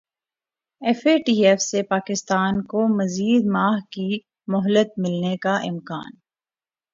F 0.81 1.01
A 1.07 1.15
T 1.17 1.33
F 1.45 1.59
سے 1.61 1.81
پاکستان 1.89 2.61
کو 2.63 2.87
مزید 2.95 3.43
ماہ 3.53 3.79
کی 3.91 4.09
مہلت 4.47 4.89
ملنے 4.97 5.35
کا 5.37 5.55
امکان 5.63 6.11